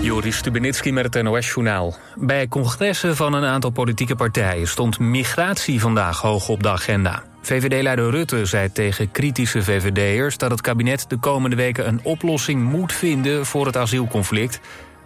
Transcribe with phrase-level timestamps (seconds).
[0.00, 1.94] Joris Stubenitski met het NOS-journaal.
[2.16, 7.22] Bij congressen van een aantal politieke partijen stond migratie vandaag hoog op de agenda.
[7.42, 12.92] VVD-leider Rutte zei tegen kritische VVD'ers dat het kabinet de komende weken een oplossing moet
[12.92, 14.60] vinden voor het asielconflict.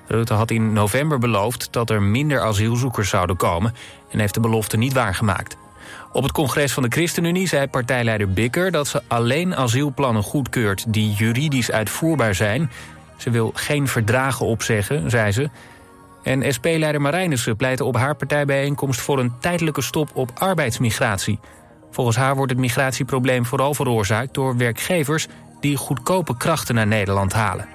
[0.07, 3.75] Rutte had in november beloofd dat er minder asielzoekers zouden komen
[4.11, 5.57] en heeft de belofte niet waargemaakt.
[6.13, 11.13] Op het congres van de ChristenUnie zei partijleider Bikker dat ze alleen asielplannen goedkeurt die
[11.13, 12.71] juridisch uitvoerbaar zijn.
[13.17, 15.51] Ze wil geen verdragen opzeggen, zei ze.
[16.23, 21.39] En SP-leider Marijnissen pleitte op haar partijbijeenkomst voor een tijdelijke stop op arbeidsmigratie.
[21.91, 25.27] Volgens haar wordt het migratieprobleem vooral veroorzaakt door werkgevers
[25.61, 27.69] die goedkope krachten naar Nederland halen.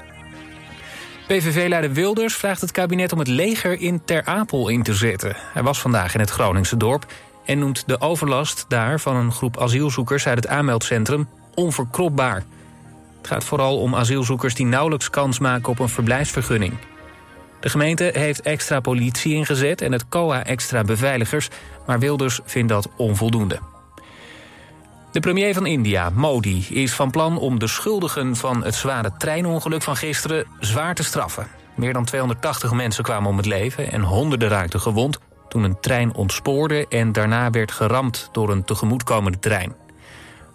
[1.27, 5.35] PVV-leider Wilders vraagt het kabinet om het leger in Ter Apel in te zetten.
[5.53, 7.05] Hij was vandaag in het Groningse dorp
[7.45, 12.43] en noemt de overlast daar van een groep asielzoekers uit het aanmeldcentrum onverkropbaar.
[13.19, 16.73] Het gaat vooral om asielzoekers die nauwelijks kans maken op een verblijfsvergunning.
[17.59, 21.49] De gemeente heeft extra politie ingezet en het COA extra beveiligers,
[21.85, 23.59] maar Wilders vindt dat onvoldoende.
[25.11, 29.81] De premier van India, Modi, is van plan om de schuldigen van het zware treinongeluk
[29.81, 31.47] van gisteren zwaar te straffen.
[31.75, 36.13] Meer dan 280 mensen kwamen om het leven en honderden raakten gewond toen een trein
[36.13, 39.75] ontspoorde en daarna werd geramd door een tegemoetkomende trein.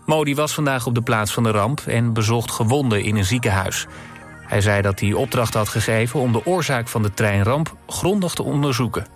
[0.06, 3.86] Modi was vandaag op de plaats van de ramp en bezocht gewonden in een ziekenhuis.
[4.46, 8.42] Hij zei dat hij opdracht had gegeven om de oorzaak van de treinramp grondig te
[8.42, 9.06] onderzoeken.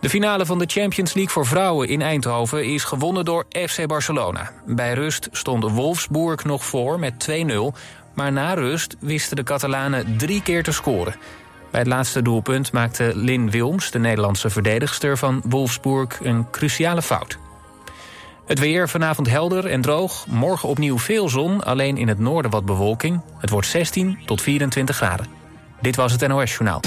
[0.00, 4.52] De finale van de Champions League voor vrouwen in Eindhoven is gewonnen door FC Barcelona.
[4.66, 7.78] Bij rust stond Wolfsburg nog voor met 2-0,
[8.14, 11.14] maar na rust wisten de Catalanen drie keer te scoren.
[11.70, 17.38] Bij het laatste doelpunt maakte Lin Wilms, de Nederlandse verdedigster van Wolfsburg, een cruciale fout.
[18.46, 20.26] Het weer vanavond helder en droog.
[20.26, 23.22] Morgen opnieuw veel zon, alleen in het noorden wat bewolking.
[23.38, 25.26] Het wordt 16 tot 24 graden.
[25.80, 26.80] Dit was het NOS Journaal.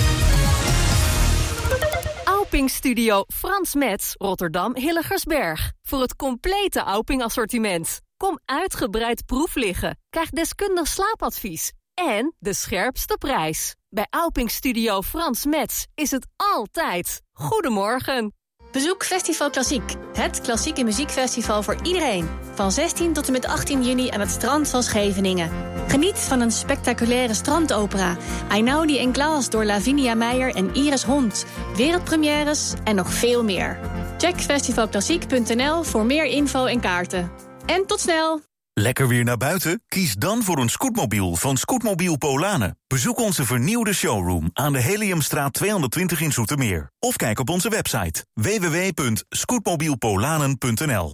[2.23, 5.71] Auping Studio Frans Metz, Rotterdam Hilligersberg.
[5.81, 8.01] Voor het complete Auping assortiment.
[8.17, 9.99] Kom uitgebreid proef liggen.
[10.09, 11.71] Krijg deskundig slaapadvies.
[11.93, 13.75] En de scherpste prijs.
[13.89, 17.21] Bij Auping Studio Frans Metz is het altijd.
[17.31, 18.33] Goedemorgen.
[18.71, 22.29] Bezoek Festival Klassiek, het klassieke muziekfestival voor iedereen.
[22.53, 25.51] Van 16 tot en met 18 juni aan het strand van Scheveningen.
[25.87, 28.17] Geniet van een spectaculaire strandopera.
[28.49, 31.45] Einaudi en Klaas door Lavinia Meijer en Iris Hond.
[31.75, 33.79] Wereldpremières en nog veel meer.
[34.17, 37.31] Check festivalklassiek.nl voor meer info en kaarten.
[37.65, 38.48] En tot snel!
[38.81, 39.83] Lekker weer naar buiten?
[39.87, 42.77] Kies dan voor een scootmobiel van Scootmobiel Polanen.
[42.87, 46.91] Bezoek onze vernieuwde showroom aan de Heliumstraat 220 in Zoetermeer.
[46.99, 51.13] Of kijk op onze website www.scootmobielpolanen.nl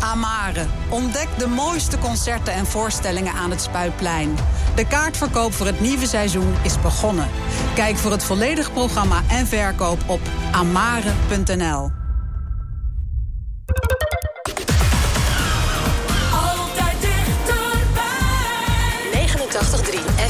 [0.00, 0.66] Amare.
[0.88, 4.34] Ontdek de mooiste concerten en voorstellingen aan het Spuitplein.
[4.74, 7.28] De kaartverkoop voor het nieuwe seizoen is begonnen.
[7.74, 10.20] Kijk voor het volledige programma en verkoop op
[10.52, 11.90] amare.nl.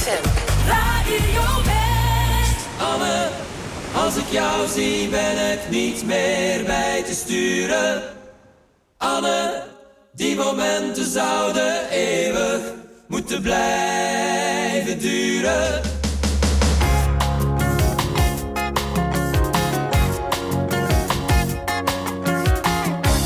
[0.05, 0.23] 89.3 FM.
[0.69, 2.67] Radio West.
[2.79, 3.29] Anne,
[4.05, 8.03] als ik jou zie ben ik niet meer bij te sturen.
[8.99, 9.63] Anne,
[10.13, 12.61] die momenten zouden eeuwig
[13.09, 15.83] moeten blijven duren.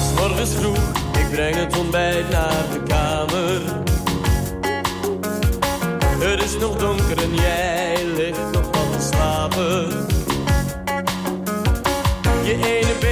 [0.00, 3.17] S Morgens vroeg, ik breng het ontbijt naar de kamer.
[6.60, 10.06] Nog donker en jij ligt nog wat te slapen.
[12.44, 13.07] Je ene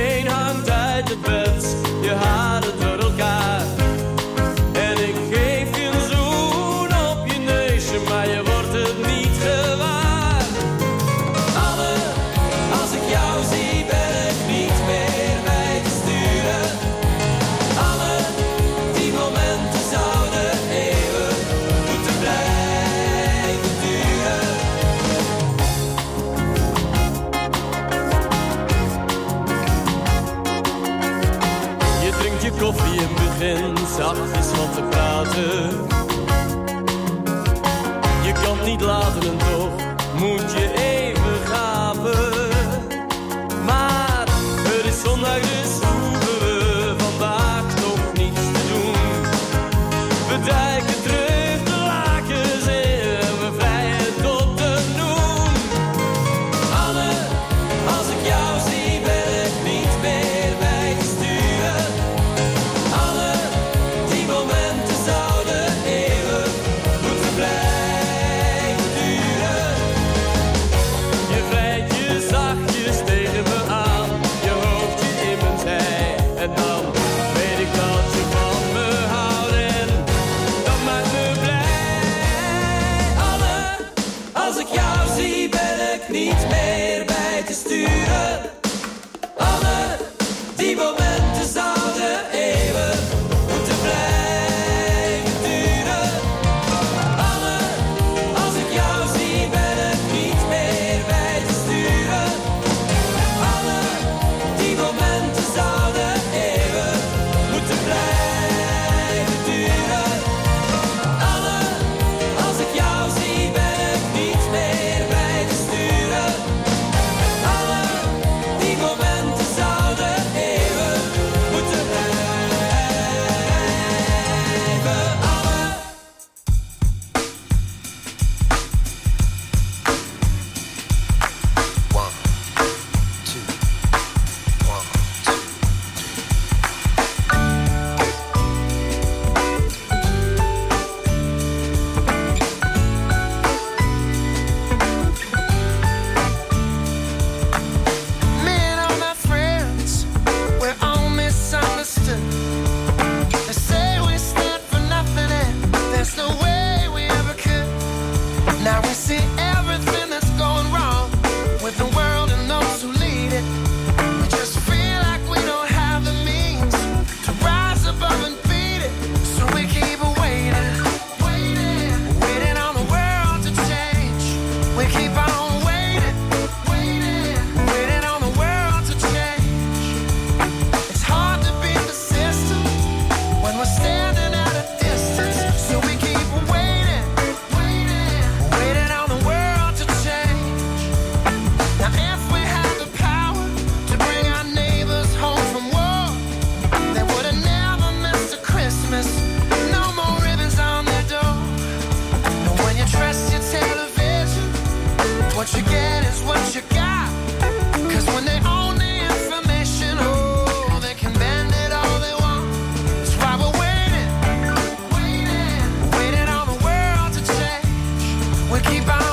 [218.69, 219.06] keep on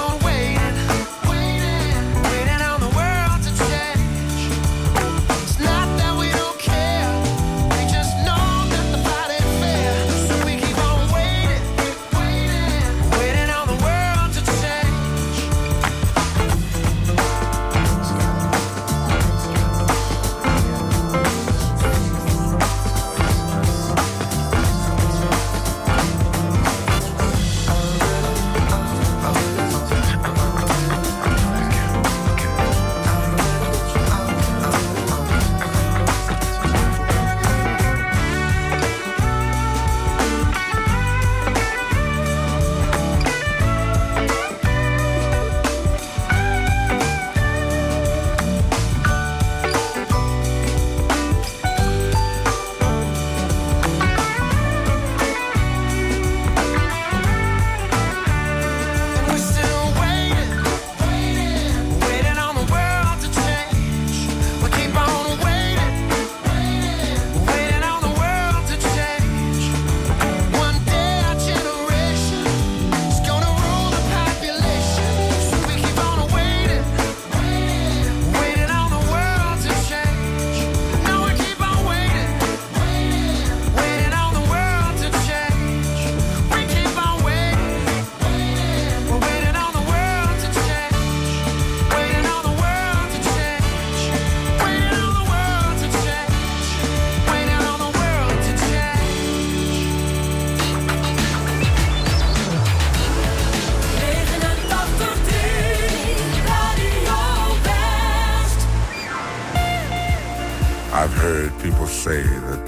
[112.04, 112.60] say that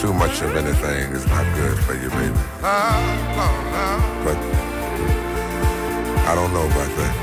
[0.00, 2.32] too much of anything is not good for you, baby.
[4.24, 4.38] But
[6.30, 7.14] I don't know about that.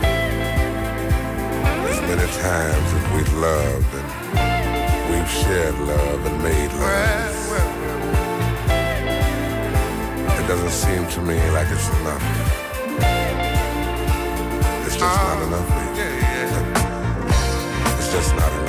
[1.82, 4.10] There's many times that we've loved and
[5.10, 7.36] we've shared love and made love.
[10.40, 12.26] It doesn't seem to me like it's enough.
[14.86, 16.10] It's just not enough, baby.
[17.98, 18.69] It's just not enough.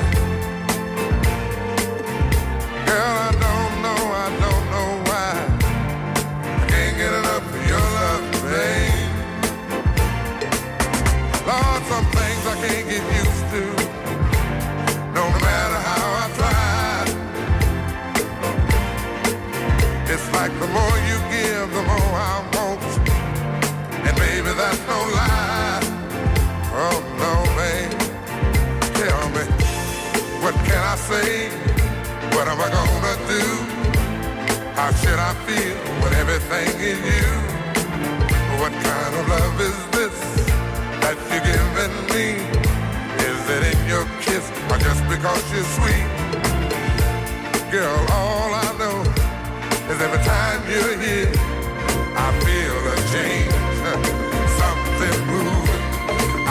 [31.11, 31.49] say?
[32.35, 33.45] What am I gonna do?
[34.79, 37.29] How should I feel when everything is you?
[38.61, 40.17] What kind of love is this
[41.03, 42.27] that you're giving me?
[43.29, 46.09] Is it in your kiss or just because you're sweet?
[47.75, 48.97] Girl, all I know
[49.91, 51.31] is every time you're here,
[52.25, 53.53] I feel a change,
[54.61, 55.83] something moving.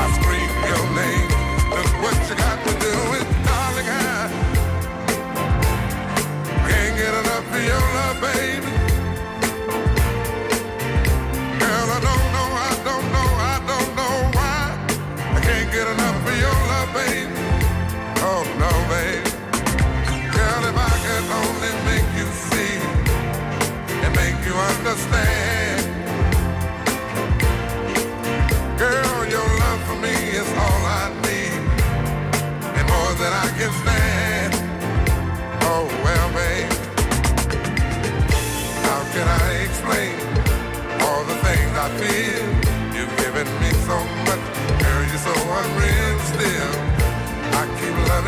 [0.02, 1.28] I scream your name,
[1.76, 3.39] look what you got to do
[7.70, 8.72] your love, baby.
[11.62, 14.58] Girl, I don't know, I don't know, I don't know why
[15.36, 17.38] I can't get enough of your love, baby.
[18.28, 18.42] Oh
[18.94, 19.30] baby.
[20.36, 22.76] Girl, if I could only make you see
[24.04, 25.29] and make you understand.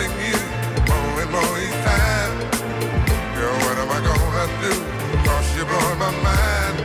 [0.02, 0.38] loving you
[0.88, 2.34] more and more each time.
[3.36, 4.72] Girl, what am I gonna do?
[5.26, 6.76] Cause you're blowing my mind.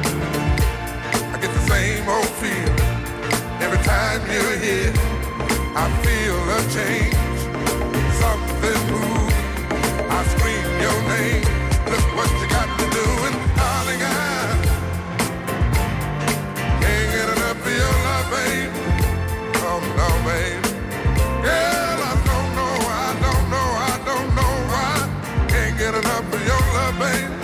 [1.34, 2.74] I get the same old feel
[3.64, 4.94] every time you're here.
[5.76, 7.16] I feel a change,
[8.22, 9.36] something moves.
[10.10, 11.44] I scream your name.
[11.92, 14.02] Look what you got me doing, darling.
[14.04, 14.37] I
[27.00, 27.37] baby.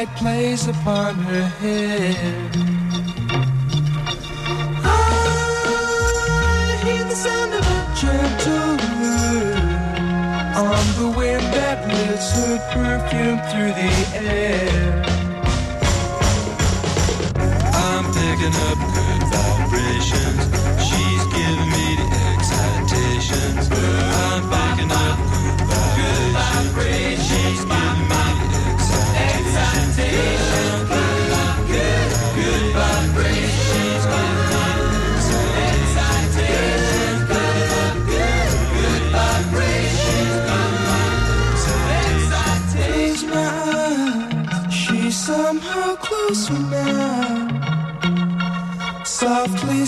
[0.00, 1.48] Sunlight plays upon her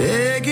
[0.00, 0.49] Begging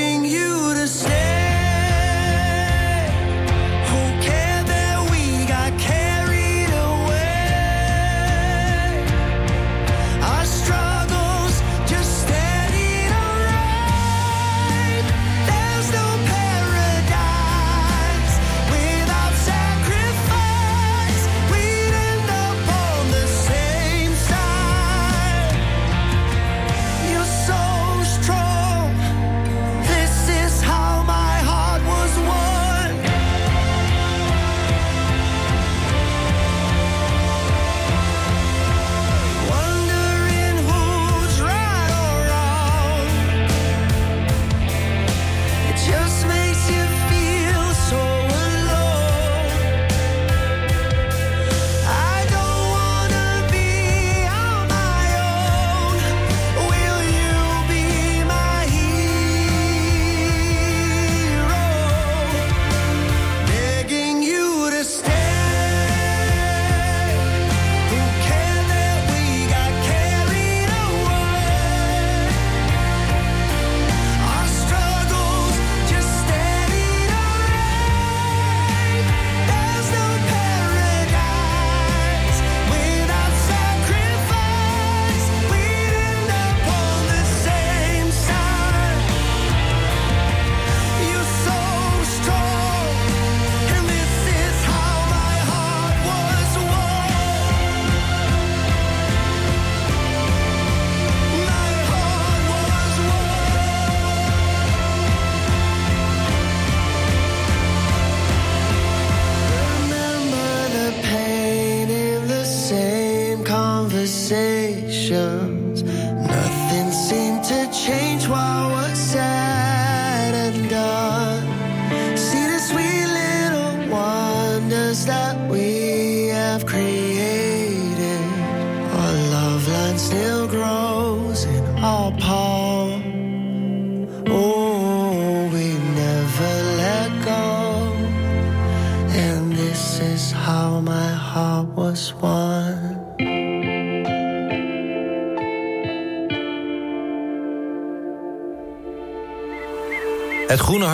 [115.11, 115.47] ocean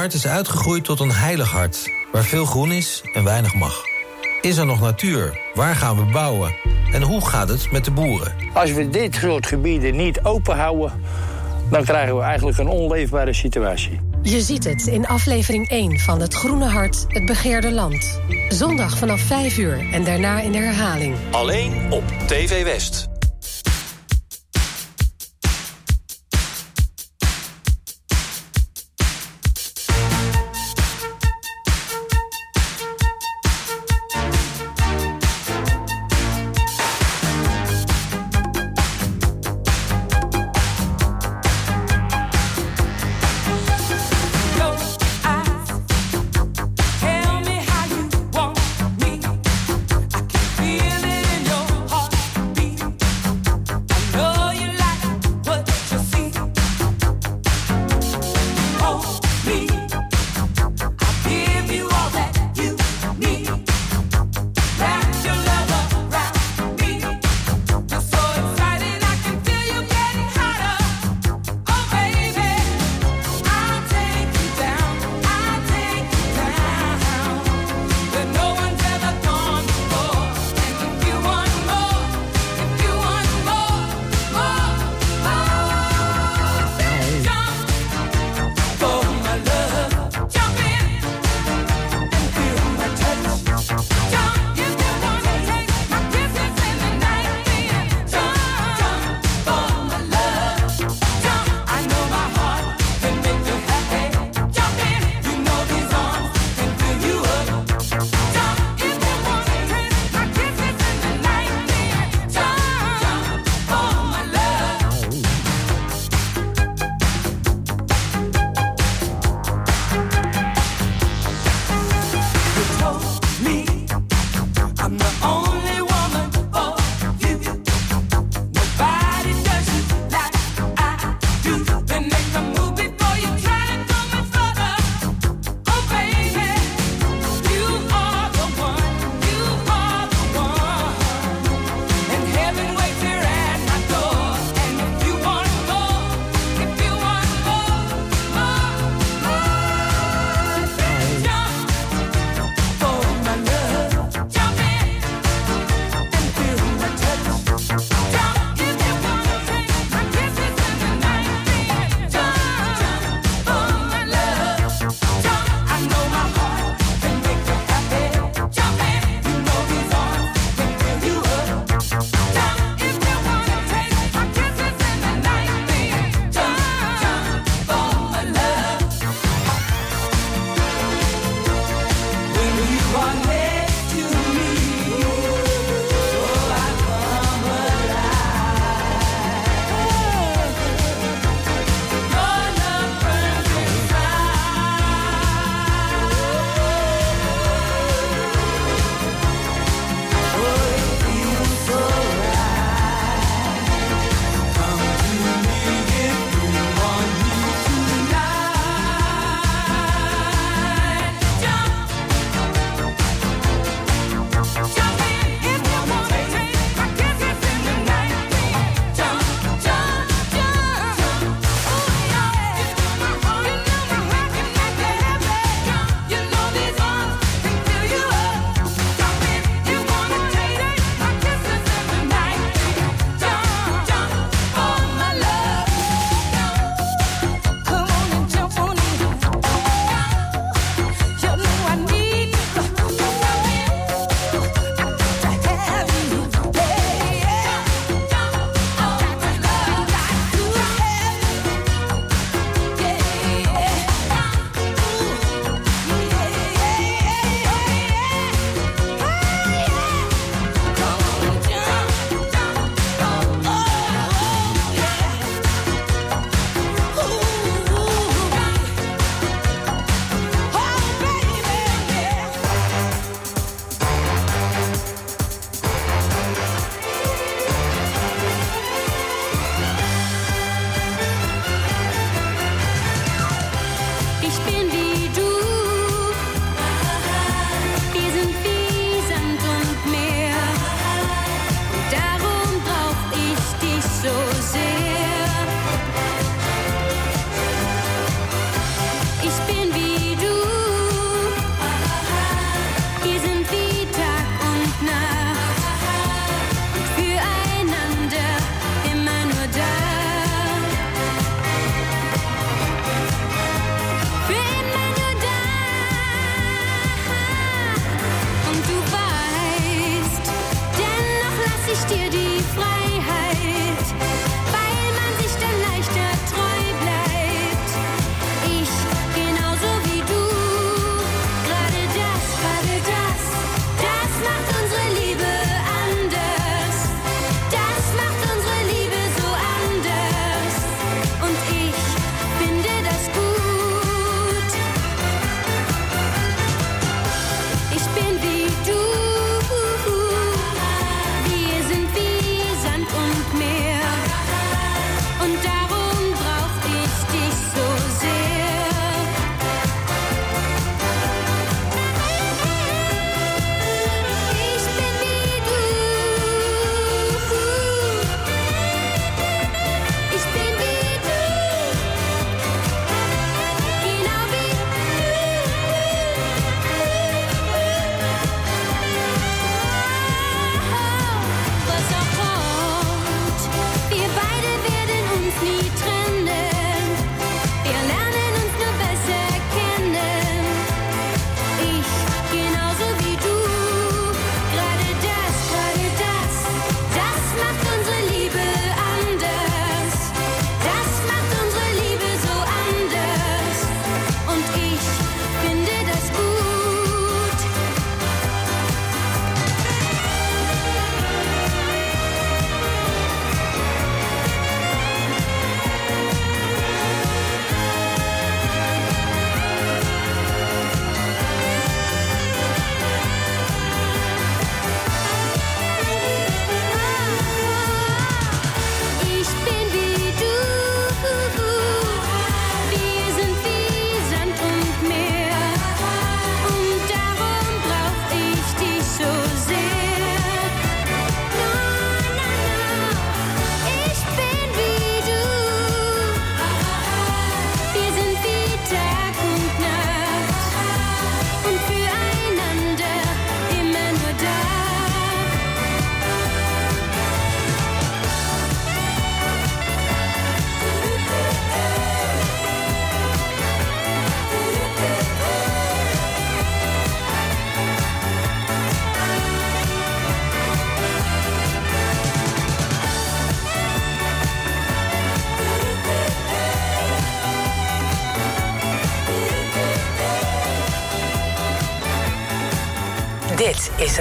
[0.05, 3.83] hart is uitgegroeid tot een heilig hart, waar veel groen is en weinig mag.
[4.41, 5.41] Is er nog natuur?
[5.55, 6.55] Waar gaan we bouwen?
[6.93, 8.35] En hoe gaat het met de boeren?
[8.53, 10.93] Als we dit soort gebieden niet open houden,
[11.71, 14.01] dan krijgen we eigenlijk een onleefbare situatie.
[14.23, 18.21] Je ziet het in aflevering 1 van Het Groene Hart, het begeerde land.
[18.49, 21.17] Zondag vanaf 5 uur en daarna in de herhaling.
[21.31, 23.09] Alleen op TV West.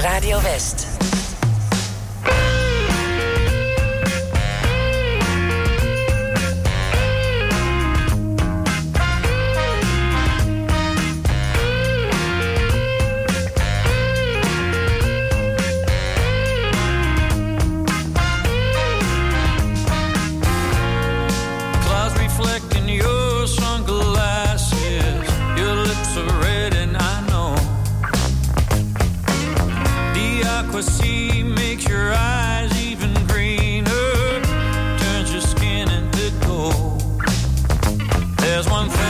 [0.02, 1.03] Radio West.
[38.70, 39.03] One thing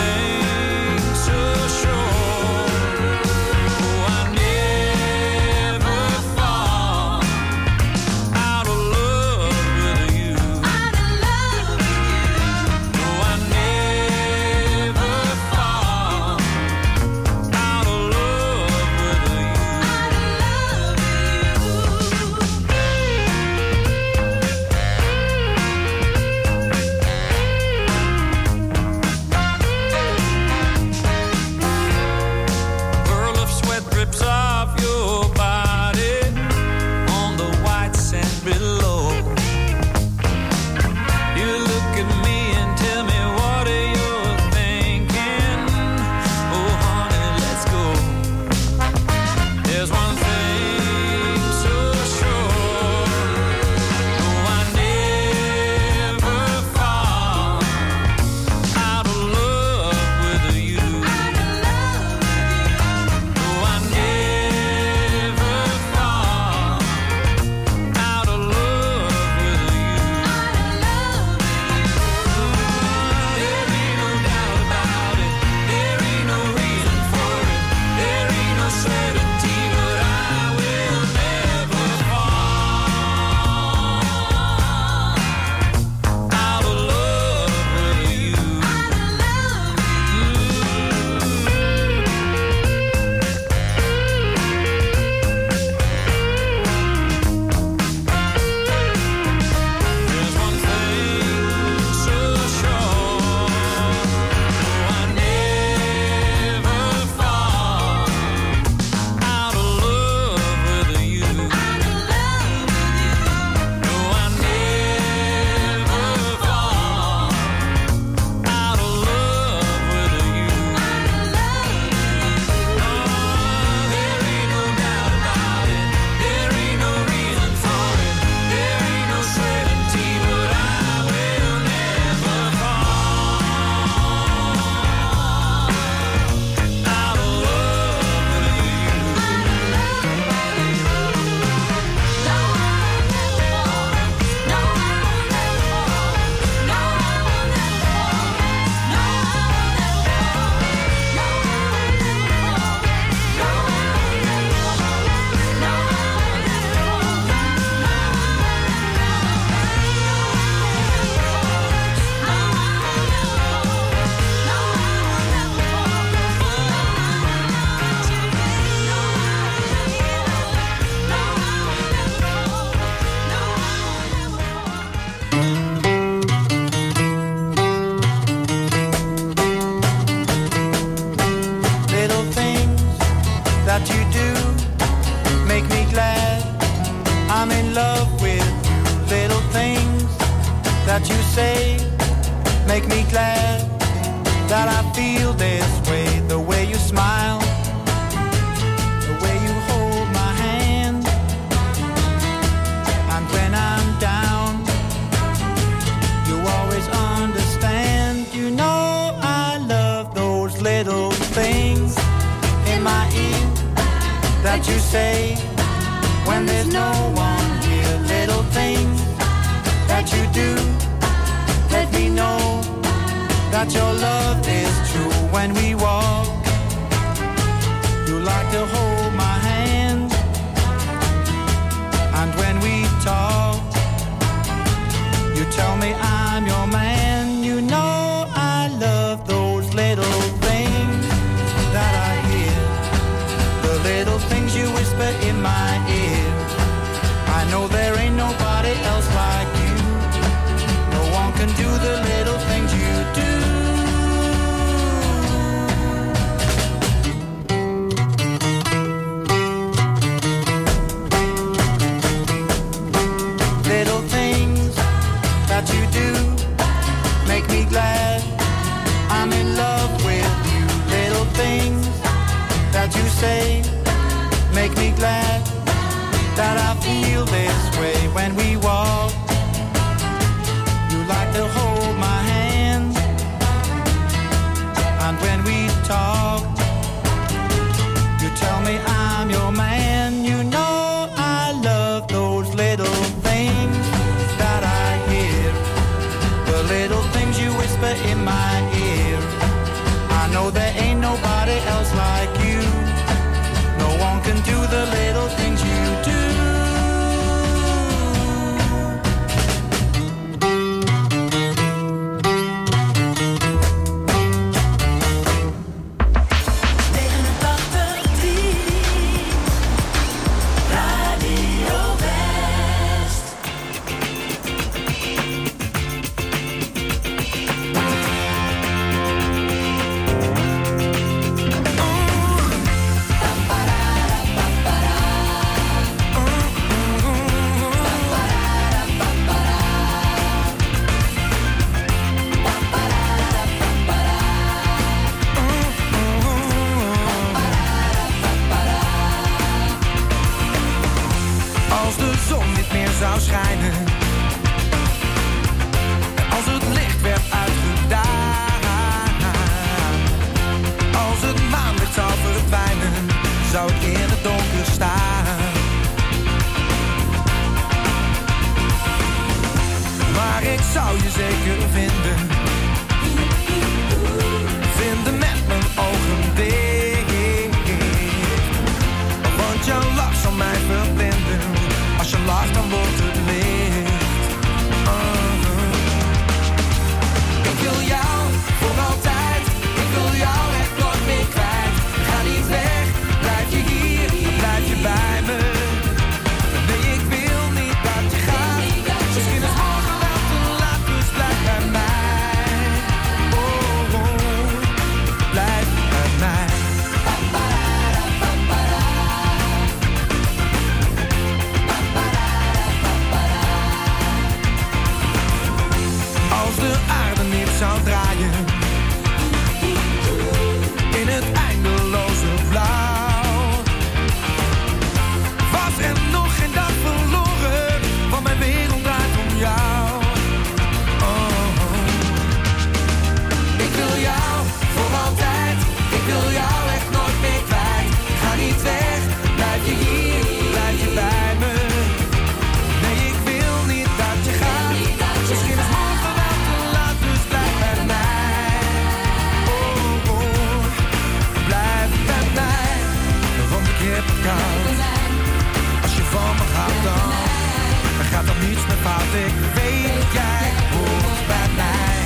[459.14, 461.98] ik weet, jij hoort bij mij.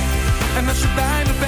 [0.56, 1.47] En als je bij me bent.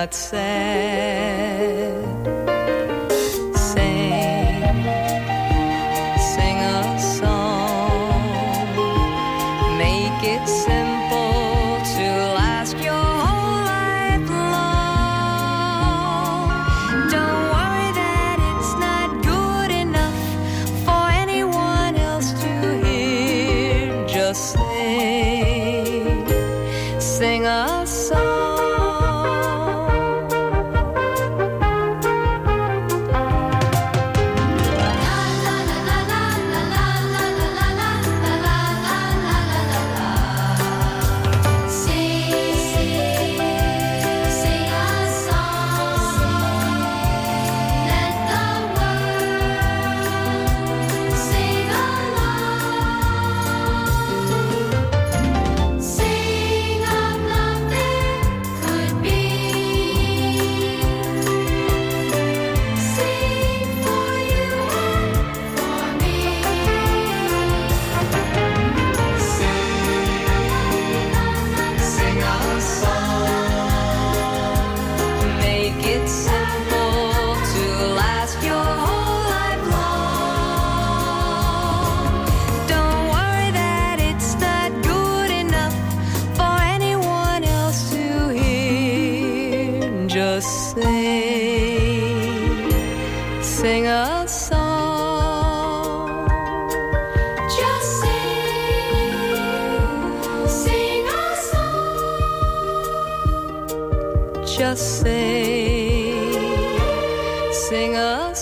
[0.00, 2.09] not sad.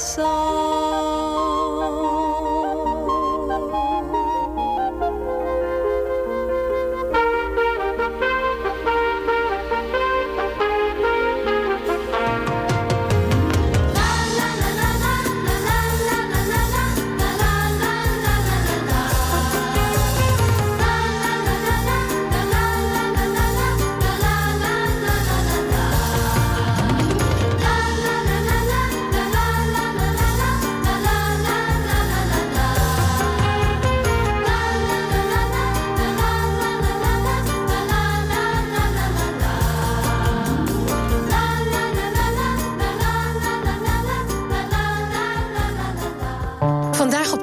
[0.08, 1.27] song.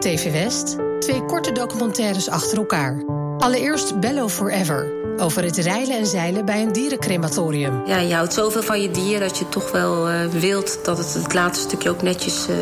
[0.06, 3.04] TV West twee korte documentaires achter elkaar.
[3.38, 7.86] Allereerst Bello Forever, over het reilen en zeilen bij een dierencrematorium.
[7.86, 11.14] Ja, je houdt zoveel van je dier dat je toch wel eh, wilt dat het
[11.14, 12.56] het laatste stukje ook netjes eh,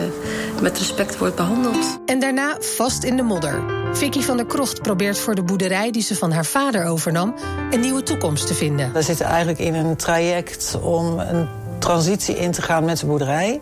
[0.62, 2.00] met respect wordt behandeld.
[2.06, 3.64] En daarna Vast in de modder.
[3.94, 7.36] Vicky van der Krocht probeert voor de boerderij die ze van haar vader overnam...
[7.72, 8.94] een nieuwe toekomst te vinden.
[8.94, 11.48] We zitten eigenlijk in een traject om een
[11.80, 13.62] transitie in te gaan met de boerderij.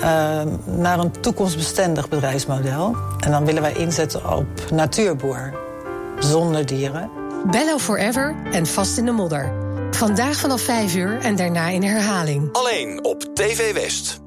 [0.00, 2.96] Eh, naar een toekomstbestendig bedrijfsmodel.
[3.20, 5.54] En dan willen wij inzetten op natuurboer,
[6.18, 7.10] zonder dieren.
[7.50, 9.52] Bello Forever en Vast in de modder.
[9.90, 12.48] Vandaag vanaf 5 uur en daarna in herhaling.
[12.52, 14.20] Alleen op TV West.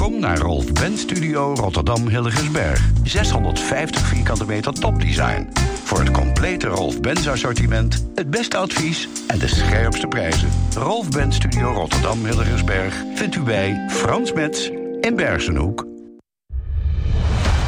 [0.00, 2.90] Kom naar Rolf Benz Studio Rotterdam Hilligensberg.
[3.02, 5.48] 650 vierkante meter topdesign.
[5.90, 10.48] Voor het complete Rolf Benz assortiment, het beste advies en de scherpste prijzen.
[10.76, 14.68] Rolf Benz Studio Rotterdam Hilligensberg vindt u bij Frans Metz
[15.00, 15.86] in Bergenhoek.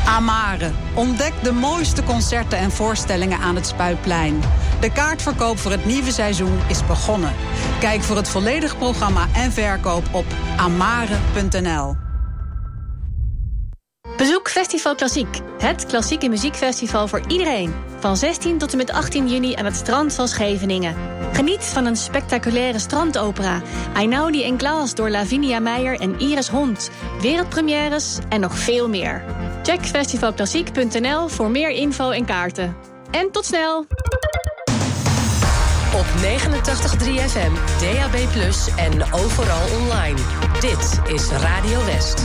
[0.07, 0.71] Amare.
[0.95, 4.41] Ontdek de mooiste concerten en voorstellingen aan het Spuitplein.
[4.81, 7.33] De kaartverkoop voor het nieuwe seizoen is begonnen.
[7.81, 11.97] Kijk voor het volledige programma en verkoop op amare.nl.
[14.17, 17.75] Bezoek Festival Klassiek, het klassieke muziekfestival voor iedereen.
[17.99, 20.97] Van 16 tot en met 18 juni aan het strand van Scheveningen.
[21.33, 23.63] Geniet van een spectaculaire strandopera.
[23.95, 26.91] Einaudi en Klaas door Lavinia Meijer en Iris Hond.
[27.21, 29.25] Wereldpremières en nog veel meer.
[29.63, 32.77] Check festivalklassiek.nl voor meer info en kaarten.
[33.11, 33.87] En tot snel!
[35.95, 38.17] Op 89.3 FM, DAB+,
[38.77, 40.19] en overal online.
[40.61, 42.25] Dit is Radio West.